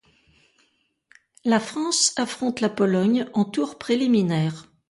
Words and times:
La 1.45 1.59
France 1.59 2.15
affronte 2.17 2.59
la 2.59 2.69
Pologne 2.69 3.27
en 3.35 3.45
tour 3.45 3.77
préliminaire. 3.77 4.71